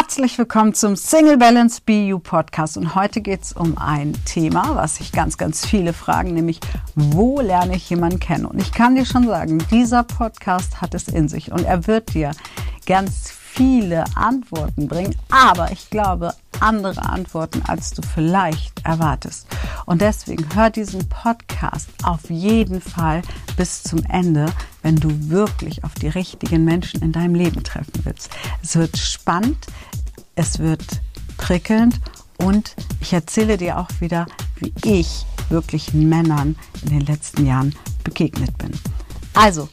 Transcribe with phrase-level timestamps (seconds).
[0.00, 4.94] Herzlich willkommen zum Single Balance BU Podcast und heute geht es um ein Thema, was
[4.98, 6.60] sich ganz, ganz viele fragen, nämlich
[6.94, 8.46] wo lerne ich jemanden kennen?
[8.46, 12.14] Und ich kann dir schon sagen, dieser Podcast hat es in sich und er wird
[12.14, 12.30] dir
[12.86, 19.48] ganz viele Antworten bringen, aber ich glaube andere Antworten, als du vielleicht erwartest.
[19.84, 23.22] Und deswegen hör diesen Podcast auf jeden Fall
[23.56, 24.46] bis zum Ende,
[24.82, 28.30] wenn du wirklich auf die richtigen Menschen in deinem Leben treffen willst.
[28.62, 29.66] Es wird spannend,
[30.36, 30.84] es wird
[31.36, 32.00] prickelnd
[32.36, 34.26] und ich erzähle dir auch wieder,
[34.60, 38.70] wie ich wirklich Männern in den letzten Jahren begegnet bin.
[39.34, 39.68] Also,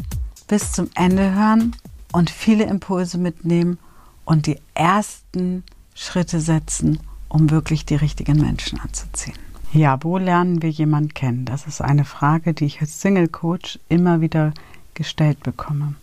[0.48, 1.76] bis zum Ende hören
[2.16, 3.78] und viele Impulse mitnehmen
[4.26, 9.38] und die ersten Schritte setzen, um wirklich die richtigen Menschen anzuziehen.
[9.72, 11.46] Ja, wo lernen wir jemanden kennen?
[11.46, 14.54] Das ist eine Frage, die ich als Single Coach immer wieder
[14.94, 15.96] gestellt bekomme.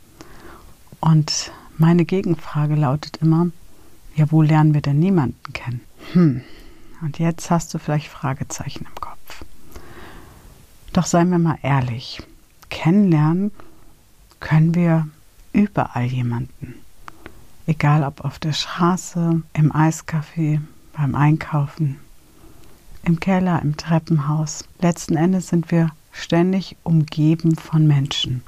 [1.00, 3.48] Und meine Gegenfrage lautet immer,
[4.14, 5.80] ja, wo lernen wir denn niemanden kennen?
[6.12, 6.42] Hm.
[7.00, 9.44] Und jetzt hast du vielleicht Fragezeichen im Kopf.
[10.92, 12.22] Doch seien wir mal ehrlich,
[12.68, 13.50] kennenlernen
[14.38, 15.08] können wir
[15.52, 16.74] überall jemanden.
[17.66, 20.60] Egal ob auf der Straße, im Eiscafé,
[20.92, 21.98] beim Einkaufen,
[23.04, 24.64] im Keller, im Treppenhaus.
[24.80, 28.42] Letzten Endes sind wir ständig umgeben von Menschen.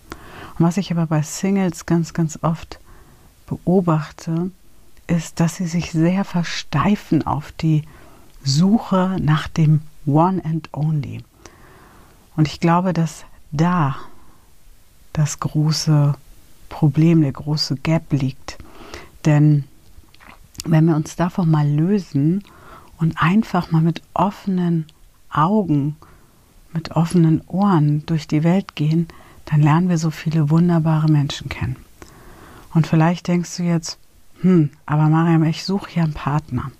[0.58, 2.78] Und was ich aber bei Singles ganz, ganz oft
[3.46, 4.50] beobachte,
[5.06, 7.82] ist, dass sie sich sehr versteifen auf die
[8.42, 11.22] Suche nach dem One and Only.
[12.36, 13.96] Und ich glaube, dass da
[15.12, 16.14] das große
[16.68, 18.58] Problem, der große Gap liegt.
[19.25, 19.64] Denn
[20.64, 22.42] wenn wir uns davon mal lösen
[22.98, 24.86] und einfach mal mit offenen
[25.31, 25.97] Augen,
[26.72, 29.08] mit offenen Ohren durch die Welt gehen,
[29.47, 31.77] dann lernen wir so viele wunderbare Menschen kennen.
[32.72, 33.98] Und vielleicht denkst du jetzt,
[34.41, 36.70] hm, aber Mariam, ich suche hier einen Partner.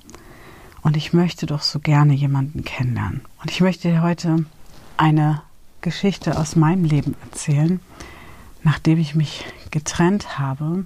[0.83, 3.23] Und ich möchte doch so gerne jemanden kennenlernen.
[3.41, 4.45] Und ich möchte dir heute
[4.97, 5.43] eine
[5.81, 7.81] Geschichte aus meinem Leben erzählen,
[8.63, 10.85] nachdem ich mich getrennt habe,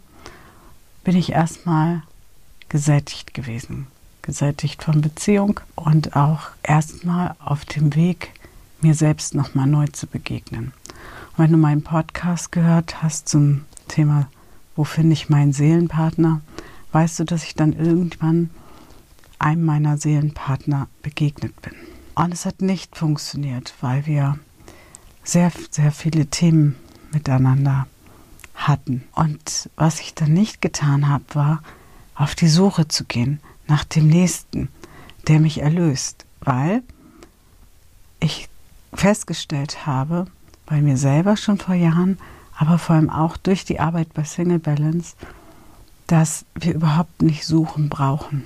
[1.08, 2.02] bin ich erstmal
[2.68, 3.86] gesättigt gewesen.
[4.20, 8.32] Gesättigt von Beziehung und auch erstmal auf dem Weg,
[8.82, 10.74] mir selbst nochmal neu zu begegnen.
[11.32, 14.28] Und wenn du meinen Podcast gehört hast zum Thema,
[14.76, 16.42] wo finde ich meinen Seelenpartner,
[16.92, 18.50] weißt du, dass ich dann irgendwann
[19.38, 21.72] einem meiner Seelenpartner begegnet bin.
[22.16, 24.38] Und es hat nicht funktioniert, weil wir
[25.24, 26.76] sehr, sehr viele Themen
[27.12, 27.86] miteinander
[28.58, 29.04] hatten.
[29.14, 31.62] Und was ich dann nicht getan habe, war,
[32.14, 34.68] auf die Suche zu gehen nach dem Nächsten,
[35.26, 36.82] der mich erlöst, weil
[38.20, 38.48] ich
[38.92, 40.26] festgestellt habe,
[40.66, 42.18] bei mir selber schon vor Jahren,
[42.56, 45.14] aber vor allem auch durch die Arbeit bei Single Balance,
[46.06, 48.44] dass wir überhaupt nicht suchen brauchen,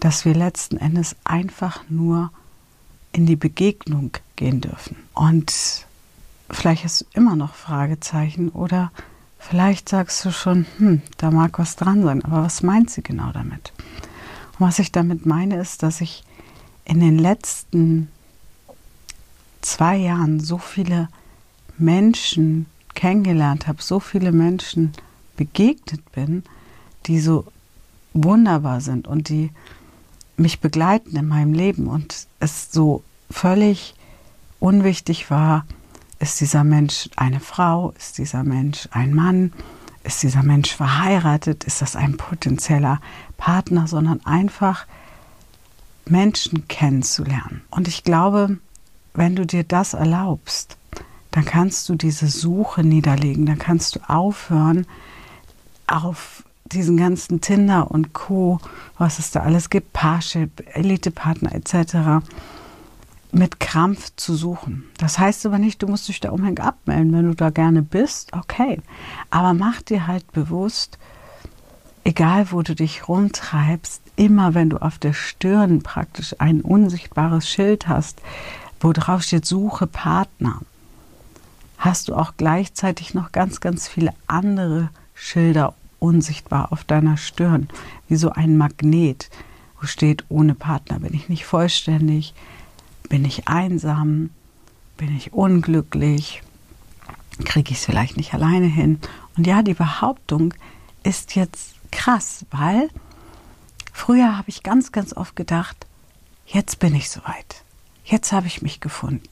[0.00, 2.30] dass wir letzten Endes einfach nur
[3.12, 4.96] in die Begegnung gehen dürfen.
[5.14, 5.86] Und
[6.50, 8.92] Vielleicht du immer noch Fragezeichen oder
[9.48, 13.30] vielleicht sagst du schon, hm, da mag was dran sein, aber was meint sie genau
[13.32, 13.72] damit?
[14.58, 16.24] Und was ich damit meine, ist, dass ich
[16.84, 18.08] in den letzten
[19.60, 21.08] zwei Jahren so viele
[21.78, 24.92] Menschen kennengelernt habe, so viele Menschen
[25.36, 26.42] begegnet bin,
[27.06, 27.46] die so
[28.14, 29.50] wunderbar sind und die
[30.36, 33.94] mich begleiten in meinem Leben und es so völlig
[34.60, 35.66] unwichtig war,
[36.18, 37.92] ist dieser Mensch eine Frau?
[37.98, 39.52] Ist dieser Mensch ein Mann?
[40.02, 41.64] Ist dieser Mensch verheiratet?
[41.64, 43.00] Ist das ein potenzieller
[43.36, 43.86] Partner?
[43.86, 44.86] Sondern einfach
[46.08, 47.62] Menschen kennenzulernen.
[47.70, 48.58] Und ich glaube,
[49.14, 50.76] wenn du dir das erlaubst,
[51.32, 54.86] dann kannst du diese Suche niederlegen, dann kannst du aufhören,
[55.86, 58.58] auf diesen ganzen Tinder und Co.,
[58.98, 62.24] was es da alles gibt, Parship, Elite-Partner etc.,
[63.32, 64.84] mit Krampf zu suchen.
[64.98, 68.32] Das heißt aber nicht, du musst dich da unbedingt abmelden, wenn du da gerne bist,
[68.32, 68.80] okay.
[69.30, 70.98] Aber mach dir halt bewusst,
[72.04, 77.88] egal wo du dich rumtreibst, immer wenn du auf der Stirn praktisch ein unsichtbares Schild
[77.88, 78.20] hast,
[78.80, 80.60] wo drauf steht, suche Partner,
[81.78, 87.68] hast du auch gleichzeitig noch ganz, ganz viele andere Schilder unsichtbar auf deiner Stirn,
[88.08, 89.30] wie so ein Magnet,
[89.80, 92.34] wo steht, ohne Partner bin ich nicht vollständig,
[93.08, 94.30] bin ich einsam?
[94.96, 96.42] Bin ich unglücklich?
[97.44, 99.00] Kriege ich es vielleicht nicht alleine hin?
[99.36, 100.54] Und ja, die Behauptung
[101.02, 102.88] ist jetzt krass, weil
[103.92, 105.86] früher habe ich ganz, ganz oft gedacht,
[106.46, 107.62] jetzt bin ich soweit.
[108.04, 109.28] Jetzt habe ich mich gefunden.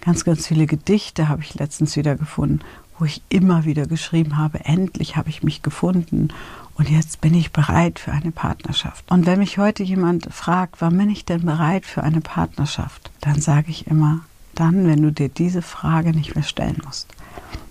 [0.00, 2.60] Ganz, ganz viele Gedichte habe ich letztens wieder gefunden,
[3.00, 6.28] wo ich immer wieder geschrieben habe, endlich habe ich mich gefunden
[6.74, 9.10] und jetzt bin ich bereit für eine Partnerschaft.
[9.10, 13.40] Und wenn mich heute jemand fragt, wann bin ich denn bereit für eine Partnerschaft, dann
[13.40, 14.20] sage ich immer,
[14.54, 17.08] dann, wenn du dir diese Frage nicht mehr stellen musst.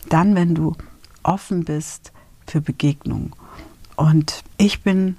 [0.10, 0.76] Dann, wenn du
[1.22, 2.12] offen bist
[2.48, 3.34] für Begegnungen.
[3.96, 5.18] Und ich bin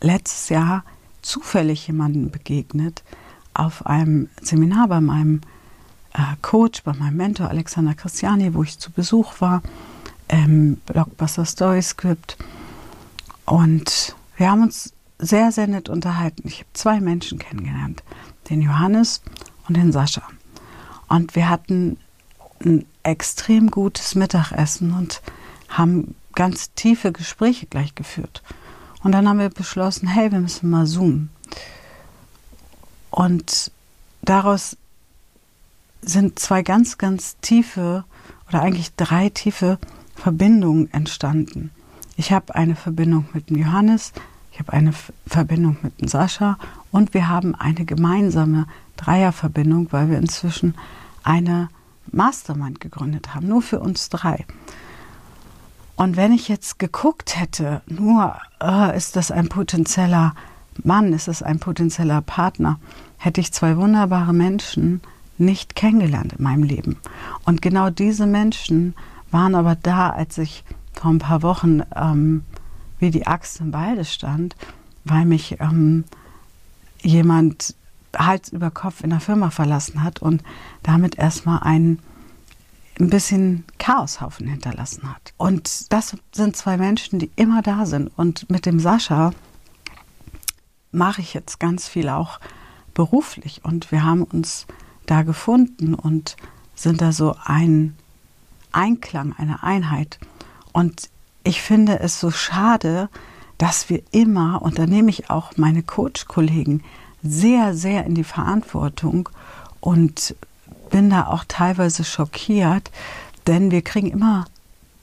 [0.00, 0.84] letztes Jahr
[1.22, 3.02] zufällig jemandem begegnet
[3.54, 5.40] auf einem Seminar bei meinem
[6.14, 9.62] äh, Coach, bei meinem Mentor Alexander Christiani, wo ich zu Besuch war,
[10.28, 12.36] im Blockbuster Story Script.
[13.46, 16.46] Und wir haben uns sehr, sehr nett unterhalten.
[16.46, 18.02] Ich habe zwei Menschen kennengelernt,
[18.48, 19.22] den Johannes
[19.68, 20.22] und den Sascha.
[21.08, 21.98] Und wir hatten
[22.64, 25.22] ein extrem gutes Mittagessen und
[25.68, 28.42] haben ganz tiefe Gespräche gleich geführt.
[29.02, 31.30] Und dann haben wir beschlossen, hey, wir müssen mal zoomen.
[33.10, 33.70] Und
[34.22, 34.76] daraus
[36.02, 38.04] sind zwei ganz, ganz tiefe
[38.48, 39.78] oder eigentlich drei tiefe
[40.14, 41.70] Verbindungen entstanden.
[42.16, 44.12] Ich habe eine Verbindung mit dem Johannes,
[44.52, 44.92] ich habe eine
[45.26, 46.58] Verbindung mit dem Sascha
[46.90, 48.66] und wir haben eine gemeinsame
[48.96, 50.74] Dreierverbindung, weil wir inzwischen
[51.22, 51.68] eine
[52.12, 54.44] Mastermind gegründet haben, nur für uns drei.
[55.96, 60.34] Und wenn ich jetzt geguckt hätte, nur äh, ist das ein potenzieller
[60.82, 62.78] Mann, ist das ein potenzieller Partner,
[63.18, 65.02] hätte ich zwei wunderbare Menschen
[65.40, 66.96] nicht kennengelernt in meinem Leben.
[67.44, 68.94] Und genau diese Menschen
[69.30, 72.44] waren aber da, als ich vor ein paar Wochen ähm,
[72.98, 74.54] wie die Axt im Walde stand,
[75.04, 76.04] weil mich ähm,
[77.02, 77.74] jemand
[78.16, 80.42] Hals über Kopf in der Firma verlassen hat und
[80.82, 82.00] damit erstmal ein,
[82.98, 85.32] ein bisschen Chaoshaufen hinterlassen hat.
[85.36, 88.10] Und das sind zwei Menschen, die immer da sind.
[88.16, 89.32] Und mit dem Sascha
[90.92, 92.40] mache ich jetzt ganz viel auch
[92.94, 93.64] beruflich.
[93.64, 94.66] Und wir haben uns
[95.10, 96.36] da gefunden und
[96.74, 97.96] sind da so ein
[98.72, 100.18] Einklang, eine Einheit.
[100.72, 101.10] Und
[101.44, 103.08] ich finde es so schade,
[103.58, 106.82] dass wir immer, und da nehme ich auch meine Coach-Kollegen
[107.22, 109.28] sehr, sehr in die Verantwortung
[109.80, 110.34] und
[110.90, 112.90] bin da auch teilweise schockiert,
[113.46, 114.46] denn wir kriegen immer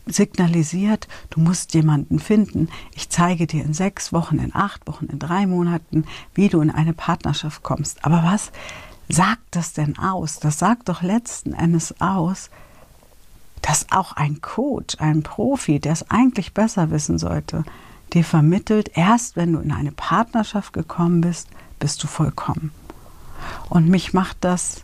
[0.06, 2.70] signalisiert, du musst jemanden finden.
[2.96, 6.72] Ich zeige dir in sechs Wochen, in acht Wochen, in drei Monaten, wie du in
[6.72, 8.06] eine Partnerschaft kommst.
[8.06, 8.52] Aber was
[9.10, 10.40] sagt das denn aus?
[10.40, 12.50] Das sagt doch letzten Endes aus,
[13.62, 17.64] dass auch ein Coach, ein Profi, der es eigentlich besser wissen sollte,
[18.14, 21.50] dir vermittelt, erst wenn du in eine Partnerschaft gekommen bist,
[21.80, 22.72] bist du vollkommen.
[23.70, 24.84] Und mich macht das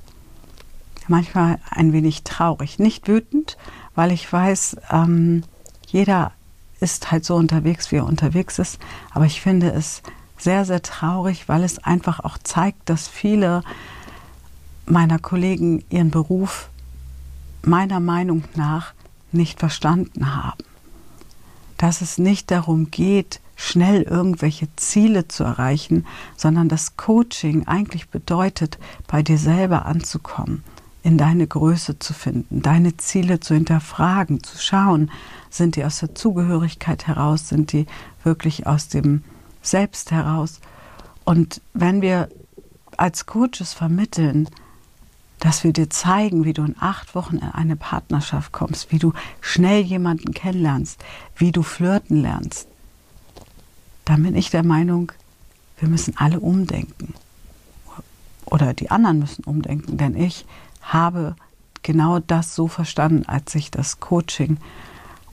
[1.07, 2.79] manchmal ein wenig traurig.
[2.79, 3.57] Nicht wütend,
[3.95, 5.43] weil ich weiß, ähm,
[5.87, 6.31] jeder
[6.79, 8.79] ist halt so unterwegs, wie er unterwegs ist.
[9.11, 10.01] Aber ich finde es
[10.37, 13.63] sehr, sehr traurig, weil es einfach auch zeigt, dass viele
[14.85, 16.69] meiner Kollegen ihren Beruf
[17.65, 18.93] meiner Meinung nach
[19.31, 20.63] nicht verstanden haben.
[21.77, 28.77] Dass es nicht darum geht, schnell irgendwelche Ziele zu erreichen, sondern das Coaching eigentlich bedeutet,
[29.07, 30.63] bei dir selber anzukommen,
[31.03, 35.11] in deine Größe zu finden, deine Ziele zu hinterfragen, zu schauen,
[35.49, 37.85] sind die aus der Zugehörigkeit heraus, sind die
[38.23, 39.23] wirklich aus dem
[39.61, 40.59] Selbst heraus.
[41.25, 42.29] Und wenn wir
[42.97, 44.49] als Coaches vermitteln,
[45.39, 49.13] dass wir dir zeigen, wie du in acht Wochen in eine Partnerschaft kommst, wie du
[49.41, 51.03] schnell jemanden kennenlernst,
[51.35, 52.67] wie du flirten lernst,
[54.05, 55.11] dann bin ich der Meinung,
[55.79, 57.13] wir müssen alle umdenken.
[58.45, 60.45] Oder die anderen müssen umdenken, denn ich
[60.81, 61.35] habe
[61.81, 64.57] genau das so verstanden, als ich das Coaching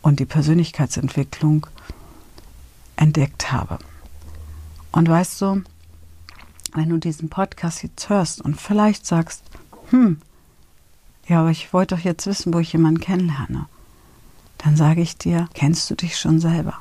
[0.03, 1.67] und die Persönlichkeitsentwicklung
[2.97, 3.79] entdeckt habe.
[4.93, 5.63] Und weißt du,
[6.75, 9.43] wenn du diesen Podcast jetzt hörst und vielleicht sagst,
[9.91, 10.21] hm,
[11.31, 13.67] ja, aber ich wollte doch jetzt wissen, wo ich jemanden kennenlerne.
[14.59, 16.75] Dann sage ich dir, kennst du dich schon selber?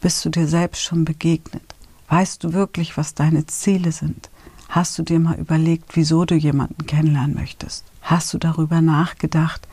[0.00, 1.74] Bist du dir selbst schon begegnet?
[2.08, 4.30] Weißt du wirklich, was deine Ziele sind?
[4.70, 7.84] Hast du dir mal überlegt, wieso du jemanden kennenlernen möchtest?
[8.00, 9.68] Hast du darüber nachgedacht,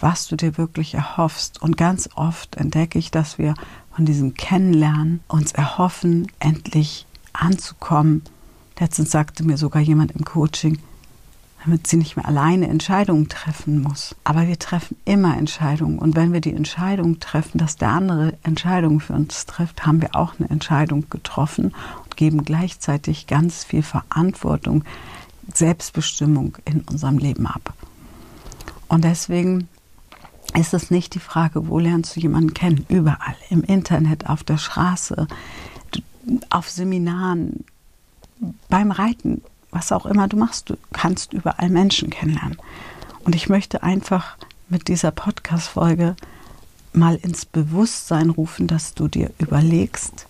[0.00, 1.62] was du dir wirklich erhoffst?
[1.62, 3.54] Und ganz oft entdecke ich, dass wir
[3.94, 8.22] von diesem Kennenlernen uns erhoffen, endlich anzukommen.
[8.80, 10.78] Letztens sagte mir sogar jemand im Coaching,
[11.64, 14.16] damit sie nicht mehr alleine Entscheidungen treffen muss.
[14.24, 15.98] Aber wir treffen immer Entscheidungen.
[15.98, 20.16] Und wenn wir die Entscheidung treffen, dass der andere Entscheidungen für uns trifft, haben wir
[20.16, 21.72] auch eine Entscheidung getroffen
[22.04, 24.84] und geben gleichzeitig ganz viel Verantwortung,
[25.54, 27.74] Selbstbestimmung in unserem Leben ab.
[28.88, 29.68] Und deswegen
[30.58, 32.84] ist es nicht die Frage, wo lernst du jemanden kennen?
[32.88, 35.28] Überall, im Internet, auf der Straße,
[36.50, 37.64] auf Seminaren,
[38.68, 39.42] beim Reiten,
[39.72, 42.58] was auch immer du machst, du kannst überall Menschen kennenlernen.
[43.24, 44.36] Und ich möchte einfach
[44.68, 46.14] mit dieser Podcast-Folge
[46.92, 50.26] mal ins Bewusstsein rufen, dass du dir überlegst,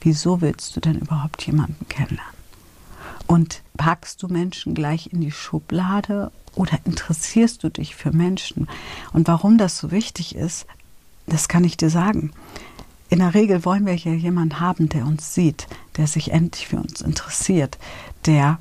[0.00, 2.34] wieso willst du denn überhaupt jemanden kennenlernen?
[3.26, 8.68] Und packst du Menschen gleich in die Schublade oder interessierst du dich für Menschen?
[9.12, 10.66] Und warum das so wichtig ist,
[11.26, 12.32] das kann ich dir sagen.
[13.10, 15.66] In der Regel wollen wir hier jemanden haben, der uns sieht,
[15.98, 17.76] der sich endlich für uns interessiert,
[18.24, 18.58] der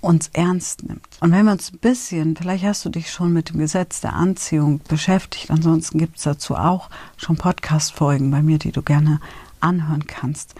[0.00, 1.06] uns ernst nimmt.
[1.20, 4.14] Und wenn wir uns ein bisschen, vielleicht hast du dich schon mit dem Gesetz der
[4.14, 9.20] Anziehung beschäftigt, ansonsten gibt es dazu auch schon Podcast-Folgen bei mir, die du gerne
[9.60, 10.54] anhören kannst.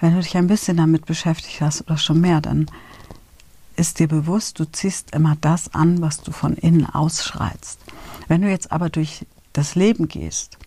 [0.00, 2.66] Wenn du dich ein bisschen damit beschäftigt hast oder schon mehr, dann
[3.76, 7.78] ist dir bewusst, du ziehst immer das an, was du von innen ausschreitst.
[8.28, 10.58] Wenn du jetzt aber durch das Leben gehst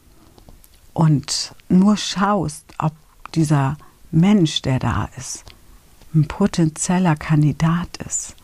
[0.94, 2.94] und nur schaust, ob
[3.34, 3.78] dieser
[4.12, 5.44] Mensch, der da ist,
[6.14, 8.36] ein potenzieller Kandidat ist,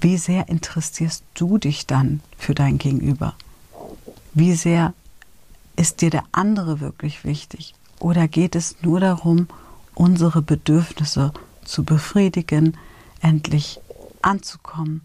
[0.00, 3.34] wie sehr interessierst du dich dann für dein Gegenüber?
[4.34, 4.94] Wie sehr
[5.76, 7.74] ist dir der andere wirklich wichtig?
[7.98, 9.48] Oder geht es nur darum,
[9.94, 11.32] unsere Bedürfnisse
[11.64, 12.76] zu befriedigen,
[13.20, 13.80] endlich
[14.22, 15.00] anzukommen?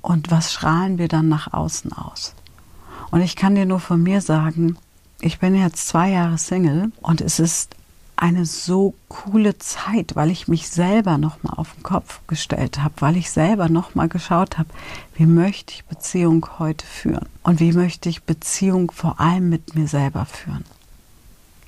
[0.00, 2.34] Und was strahlen wir dann nach außen aus?
[3.10, 4.76] Und ich kann dir nur von mir sagen,
[5.20, 7.74] ich bin jetzt zwei Jahre Single und es ist
[8.16, 13.16] eine so coole Zeit, weil ich mich selber nochmal auf den Kopf gestellt habe, weil
[13.16, 14.70] ich selber nochmal geschaut habe,
[15.14, 19.86] wie möchte ich Beziehung heute führen und wie möchte ich Beziehung vor allem mit mir
[19.86, 20.64] selber führen.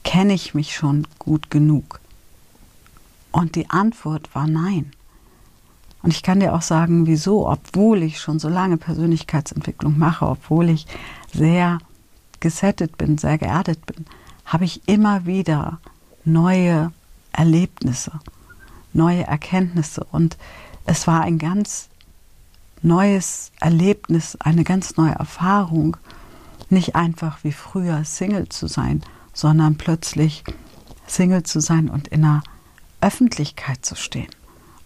[0.04, 2.00] Kenne ich mich schon gut genug?
[3.30, 4.92] Und die Antwort war nein.
[6.02, 10.70] Und ich kann dir auch sagen, wieso, obwohl ich schon so lange Persönlichkeitsentwicklung mache, obwohl
[10.70, 10.86] ich
[11.34, 11.78] sehr
[12.40, 14.06] gesettet bin, sehr geerdet bin,
[14.46, 15.78] habe ich immer wieder
[16.28, 16.92] neue
[17.32, 18.12] Erlebnisse,
[18.92, 20.06] neue Erkenntnisse.
[20.10, 20.36] Und
[20.86, 21.88] es war ein ganz
[22.82, 25.96] neues Erlebnis, eine ganz neue Erfahrung,
[26.70, 30.44] nicht einfach wie früher Single zu sein, sondern plötzlich
[31.06, 32.42] Single zu sein und in der
[33.00, 34.28] Öffentlichkeit zu stehen.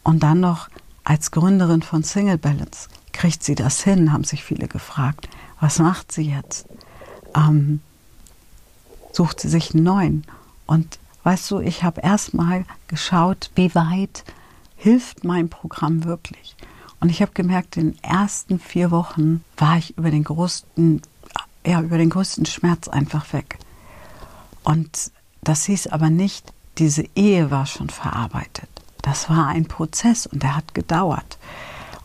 [0.02, 0.68] Und dann noch
[1.04, 2.88] als Gründerin von Single Balance.
[3.12, 5.28] Kriegt sie das hin, haben sich viele gefragt.
[5.60, 6.66] Was macht sie jetzt?
[7.34, 7.80] Ähm,
[9.12, 10.24] sucht sie sich einen neuen?
[10.66, 14.24] Und Weißt du, ich habe erstmal geschaut, wie weit
[14.76, 16.56] hilft mein Programm wirklich.
[17.00, 21.02] Und ich habe gemerkt, in den ersten vier Wochen war ich über den größten,
[21.66, 23.58] ja, über den größten Schmerz einfach weg.
[24.64, 25.10] Und
[25.42, 28.68] das hieß aber nicht, diese Ehe war schon verarbeitet.
[29.02, 31.38] Das war ein Prozess und der hat gedauert.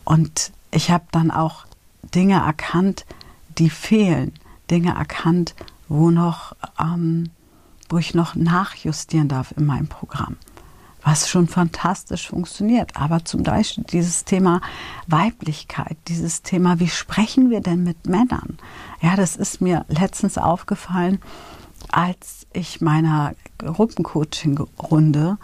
[0.04, 1.66] Und ich habe dann auch
[2.16, 3.06] Dinge erkannt,
[3.58, 4.34] die fehlen.
[4.70, 5.56] Dinge erkannt,
[5.88, 7.30] wo noch ähm,
[7.90, 10.38] wo ich noch nachjustieren darf in meinem Programm,
[11.04, 12.96] was schon fantastisch funktioniert.
[12.98, 14.62] Aber zum Beispiel dieses Thema
[15.08, 18.58] Weiblichkeit, dieses Thema, wie sprechen wir denn mit Männern?
[19.02, 21.20] Ja, das ist mir letztens aufgefallen,
[21.92, 25.38] als ich meiner Gruppencoaching-Runde,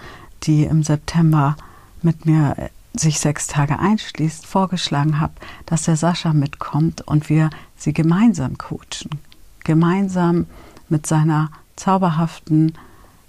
[0.44, 1.56] die im September
[2.02, 5.34] mit mir äh, sich sechs Tage einschließt, vorgeschlagen habe,
[5.66, 9.20] dass der Sascha mitkommt und wir sie gemeinsam coachen.
[9.64, 10.46] Gemeinsam
[10.90, 12.78] mit seiner zauberhaften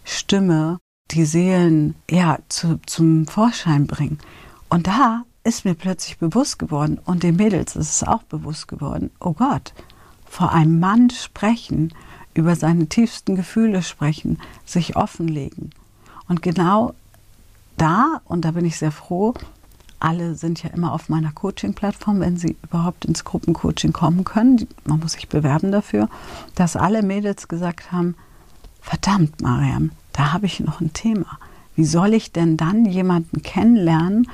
[0.04, 0.78] Stimme
[1.10, 4.18] die Seelen ja zu, zum Vorschein bringen.
[4.68, 9.10] Und da ist mir plötzlich bewusst geworden und den Mädels ist es auch bewusst geworden,
[9.20, 9.74] oh Gott,
[10.26, 11.92] vor einem Mann sprechen,
[12.32, 15.70] über seine tiefsten Gefühle sprechen, sich offenlegen.
[16.26, 16.94] Und genau
[17.76, 19.34] da, und da bin ich sehr froh,
[20.00, 24.66] alle sind ja immer auf meiner Coaching-Plattform, wenn sie überhaupt ins Gruppencoaching kommen können.
[24.84, 26.08] Man muss sich bewerben dafür,
[26.54, 28.16] dass alle Mädels gesagt haben,
[28.84, 31.38] verdammt, Mariam, da habe ich noch ein Thema.
[31.74, 34.28] Wie soll ich denn dann jemanden kennenlernen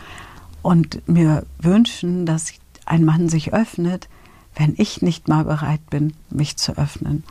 [0.60, 2.52] und mir wünschen, dass
[2.84, 4.08] ein Mann sich öffnet,
[4.56, 7.22] wenn ich nicht mal bereit bin, mich zu öffnen?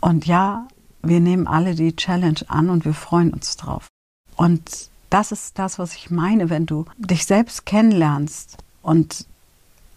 [0.00, 0.68] Und ja,
[1.02, 3.88] wir nehmen alle die Challenge an und wir freuen uns drauf.
[4.36, 9.26] Und das ist das, was ich meine, wenn du dich selbst kennenlernst und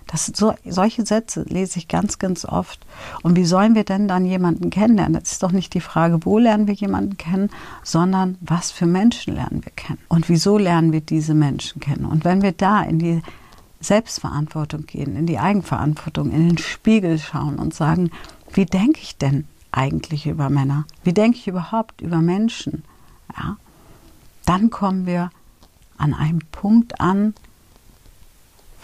[0.08, 2.86] Das, so, solche Sätze lese ich ganz, ganz oft.
[3.24, 5.20] Und wie sollen wir denn dann jemanden kennenlernen?
[5.20, 7.50] Das ist doch nicht die Frage, wo lernen wir jemanden kennen,
[7.84, 10.00] sondern was für Menschen lernen wir kennen.
[10.08, 12.06] Und wieso lernen wir diese Menschen kennen?
[12.06, 13.22] Und wenn wir da in die
[13.80, 18.12] Selbstverantwortung gehen, in die Eigenverantwortung, in den Spiegel schauen und sagen,
[18.54, 20.86] wie denke ich denn eigentlich über Männer?
[21.04, 22.84] Wie denke ich überhaupt über Menschen?
[23.36, 23.58] Ja,
[24.46, 25.30] dann kommen wir
[25.98, 27.34] an einem Punkt an,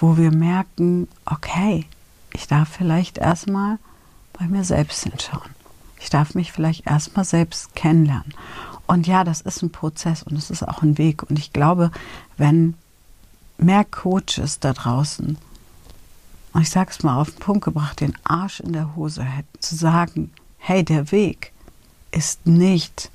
[0.02, 1.86] wo wir merken, okay,
[2.34, 3.78] ich darf vielleicht erstmal
[4.34, 5.52] bei mir selbst hinschauen.
[6.00, 8.34] Ich darf mich vielleicht erstmal selbst kennenlernen.
[8.88, 11.24] Und ja, das ist ein Prozess und es ist auch ein Weg.
[11.24, 11.92] Und ich glaube,
[12.38, 12.74] wenn
[13.58, 15.38] mehr Coaches da draußen,
[16.54, 19.62] und ich sage es mal auf den Punkt gebracht, den Arsch in der Hose hätten,
[19.62, 21.54] zu sagen, hey, der Weg
[22.10, 23.12] ist nicht,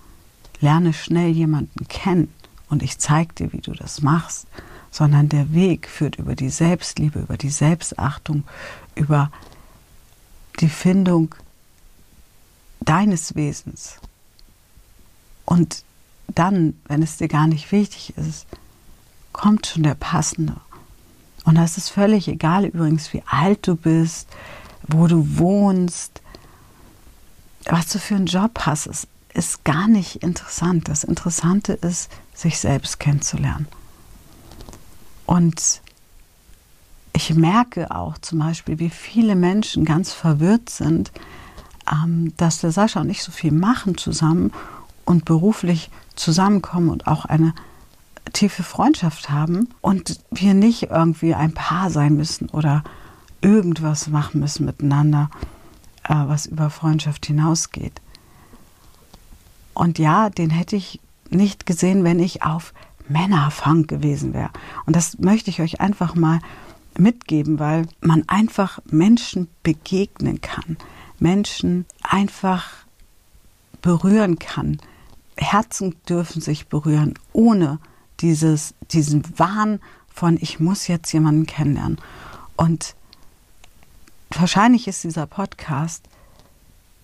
[0.61, 2.33] lerne schnell jemanden kennen
[2.71, 4.47] und ich zeige dir, wie du das machst,
[4.96, 8.44] sondern der Weg führt über die Selbstliebe, über die Selbstachtung,
[8.94, 9.30] über
[10.58, 11.34] die Findung
[12.80, 13.96] deines Wesens.
[15.44, 15.84] Und
[16.28, 18.46] dann, wenn es dir gar nicht wichtig ist,
[19.34, 20.56] kommt schon der passende.
[21.44, 24.30] Und das ist völlig egal übrigens, wie alt du bist,
[24.88, 26.22] wo du wohnst,
[27.66, 30.88] was du für einen Job hast, ist, ist gar nicht interessant.
[30.88, 33.68] Das Interessante ist, sich selbst kennenzulernen.
[35.26, 35.82] Und
[37.12, 41.12] ich merke auch zum Beispiel, wie viele Menschen ganz verwirrt sind,
[41.90, 44.52] ähm, dass der Sascha und ich so viel machen zusammen
[45.04, 47.54] und beruflich zusammenkommen und auch eine
[48.32, 52.82] tiefe Freundschaft haben und wir nicht irgendwie ein Paar sein müssen oder
[53.40, 55.30] irgendwas machen müssen miteinander,
[56.04, 58.00] äh, was über Freundschaft hinausgeht.
[59.74, 62.72] Und ja, den hätte ich nicht gesehen, wenn ich auf
[63.09, 64.51] Männerfang gewesen wäre.
[64.85, 66.40] Und das möchte ich euch einfach mal
[66.99, 70.77] mitgeben, weil man einfach Menschen begegnen kann,
[71.19, 72.71] Menschen einfach
[73.83, 74.79] berühren kann.
[75.37, 77.79] Herzen dürfen sich berühren, ohne
[78.21, 79.81] dieses, diesen Wahn
[80.12, 81.99] von, ich muss jetzt jemanden kennenlernen.
[82.57, 82.95] Und
[84.31, 86.09] wahrscheinlich ist dieser Podcast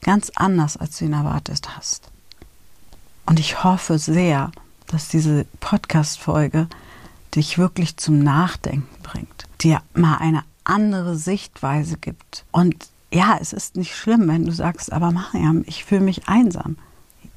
[0.00, 2.10] ganz anders, als du ihn erwartet hast.
[3.26, 4.50] Und ich hoffe sehr,
[4.92, 6.68] dass diese Podcast-Folge
[7.34, 12.44] dich wirklich zum Nachdenken bringt, dir mal eine andere Sichtweise gibt.
[12.50, 16.76] Und ja, es ist nicht schlimm, wenn du sagst, aber Mariam, ich fühle mich einsam.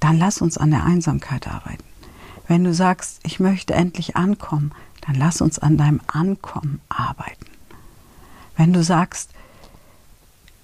[0.02, 1.84] Dann lass uns an der Einsamkeit arbeiten.
[2.48, 7.46] Wenn du sagst, ich möchte endlich ankommen, dann lass uns an deinem Ankommen arbeiten.
[8.58, 9.32] Wenn du sagst,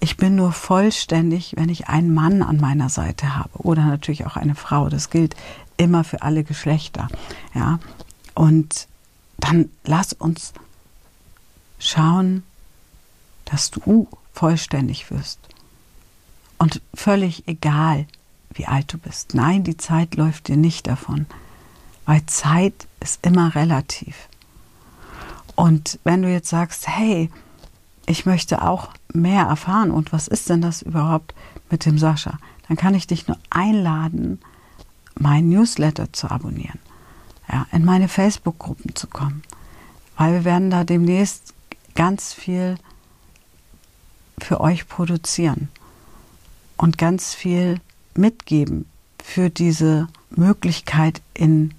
[0.01, 4.35] ich bin nur vollständig, wenn ich einen Mann an meiner Seite habe oder natürlich auch
[4.35, 4.89] eine Frau.
[4.89, 5.35] Das gilt
[5.77, 7.07] immer für alle Geschlechter.
[7.53, 7.79] Ja,
[8.33, 8.87] und
[9.37, 10.53] dann lass uns
[11.77, 12.43] schauen,
[13.45, 15.39] dass du vollständig wirst.
[16.57, 18.07] Und völlig egal,
[18.53, 19.35] wie alt du bist.
[19.35, 21.27] Nein, die Zeit läuft dir nicht davon,
[22.07, 24.15] weil Zeit ist immer relativ.
[25.55, 27.29] Und wenn du jetzt sagst, hey,
[28.05, 29.91] ich möchte auch mehr erfahren.
[29.91, 31.33] Und was ist denn das überhaupt
[31.69, 32.37] mit dem Sascha,
[32.67, 34.39] dann kann ich dich nur einladen,
[35.19, 36.79] mein Newsletter zu abonnieren,
[37.51, 39.43] ja, in meine Facebook-Gruppen zu kommen,
[40.17, 41.53] weil wir werden da demnächst
[41.95, 42.75] ganz viel
[44.39, 45.69] für euch produzieren
[46.77, 47.79] und ganz viel
[48.15, 48.85] mitgeben
[49.23, 51.73] für diese Möglichkeit in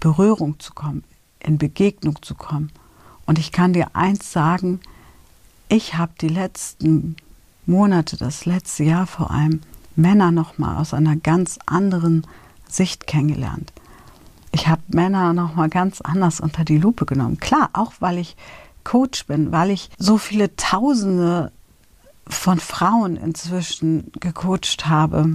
[0.00, 1.04] Berührung zu kommen,
[1.38, 2.72] in Begegnung zu kommen.
[3.26, 4.80] Und ich kann dir eins sagen,
[5.72, 7.16] ich habe die letzten
[7.64, 9.62] Monate, das letzte Jahr vor allem,
[9.96, 12.26] Männer nochmal aus einer ganz anderen
[12.68, 13.72] Sicht kennengelernt.
[14.50, 17.40] Ich habe Männer noch mal ganz anders unter die Lupe genommen.
[17.40, 18.36] Klar, auch weil ich
[18.84, 21.52] Coach bin, weil ich so viele Tausende
[22.26, 25.32] von Frauen inzwischen gecoacht habe,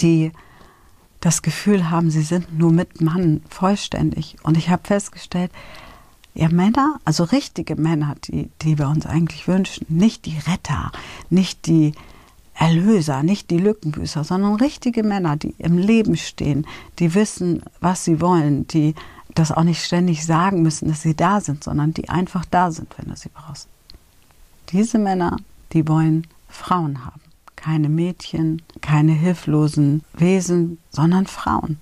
[0.00, 0.30] die
[1.20, 4.36] das Gefühl haben, sie sind nur mit Mann vollständig.
[4.42, 5.52] Und ich habe festgestellt,
[6.40, 10.90] ja, Männer, also richtige Männer, die, die wir uns eigentlich wünschen, nicht die Retter,
[11.28, 11.92] nicht die
[12.54, 16.66] Erlöser, nicht die Lückenbüßer, sondern richtige Männer, die im Leben stehen,
[16.98, 18.94] die wissen, was sie wollen, die
[19.34, 22.88] das auch nicht ständig sagen müssen, dass sie da sind, sondern die einfach da sind,
[22.96, 23.68] wenn du sie brauchst.
[24.70, 25.36] Diese Männer,
[25.74, 27.20] die wollen Frauen haben.
[27.54, 31.78] Keine Mädchen, keine hilflosen Wesen, sondern Frauen.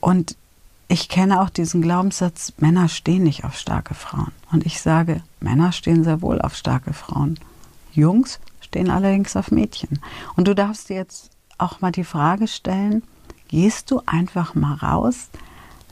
[0.00, 0.36] Und
[0.88, 4.32] ich kenne auch diesen Glaubenssatz, Männer stehen nicht auf starke Frauen.
[4.52, 7.38] Und ich sage, Männer stehen sehr wohl auf starke Frauen.
[7.92, 10.00] Jungs stehen allerdings auf Mädchen.
[10.36, 13.02] Und du darfst dir jetzt auch mal die Frage stellen,
[13.48, 15.28] gehst du einfach mal raus,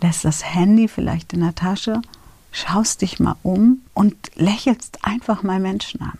[0.00, 2.02] lässt das Handy vielleicht in der Tasche,
[2.50, 6.18] schaust dich mal um und lächelst einfach mal Menschen an.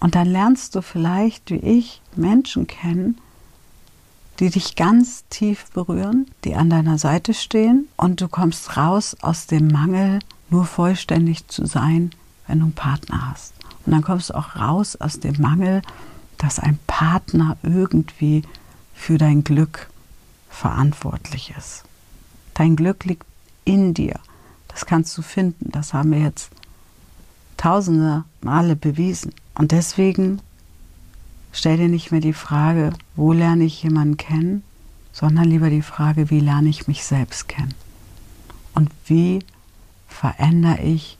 [0.00, 3.18] Und dann lernst du vielleicht, wie ich, Menschen kennen,
[4.40, 9.46] die dich ganz tief berühren, die an deiner Seite stehen und du kommst raus aus
[9.46, 12.10] dem Mangel, nur vollständig zu sein,
[12.46, 13.52] wenn du einen Partner hast.
[13.84, 15.82] Und dann kommst du auch raus aus dem Mangel,
[16.38, 18.42] dass ein Partner irgendwie
[18.94, 19.90] für dein Glück
[20.48, 21.84] verantwortlich ist.
[22.54, 23.26] Dein Glück liegt
[23.64, 24.18] in dir.
[24.68, 25.70] Das kannst du finden.
[25.70, 26.50] Das haben wir jetzt
[27.56, 29.34] tausende Male bewiesen.
[29.54, 30.40] Und deswegen
[31.52, 34.62] stell dir nicht mehr die Frage, wo lerne ich jemanden kennen,
[35.12, 37.74] sondern lieber die Frage, wie lerne ich mich selbst kennen?
[38.74, 39.40] Und wie
[40.08, 41.18] verändere ich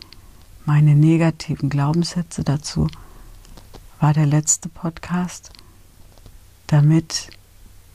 [0.64, 2.88] meine negativen Glaubenssätze dazu?
[3.98, 5.50] War der letzte Podcast,
[6.68, 7.28] damit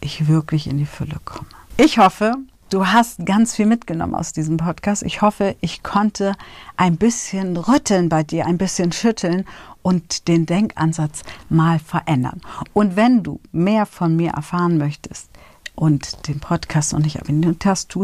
[0.02, 1.48] ich wirklich in die Fülle komme.
[1.78, 2.36] Ich hoffe,
[2.72, 5.04] Du hast ganz viel mitgenommen aus diesem Podcast.
[5.04, 6.34] Ich hoffe, ich konnte
[6.78, 9.46] ein bisschen rütteln bei dir, ein bisschen schütteln
[9.84, 12.42] und den Denkansatz mal verändern.
[12.74, 15.30] Und wenn du mehr von mir erfahren möchtest
[15.76, 18.02] und den Podcast noch nicht abonniert hast, tu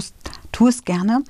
[0.68, 1.24] es gerne.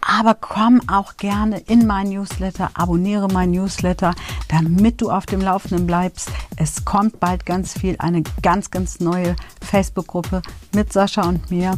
[0.00, 4.14] Aber komm auch gerne in mein Newsletter, abonniere mein Newsletter,
[4.48, 6.30] damit du auf dem Laufenden bleibst.
[6.56, 11.74] Es kommt bald ganz viel, eine ganz, ganz neue Facebook-Gruppe mit Sascha und mir.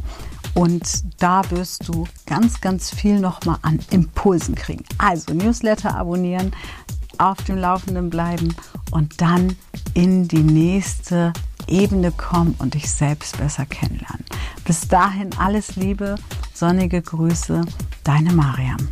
[0.55, 4.85] Und da wirst du ganz, ganz viel nochmal an Impulsen kriegen.
[4.99, 6.53] Also Newsletter abonnieren,
[7.19, 8.55] auf dem Laufenden bleiben
[8.91, 9.57] und dann
[9.95, 11.33] in die nächste
[11.67, 14.25] Ebene kommen und dich selbst besser kennenlernen.
[14.65, 16.17] Bis dahin alles Liebe,
[16.55, 17.63] sonnige Grüße,
[18.05, 18.89] deine Mariam.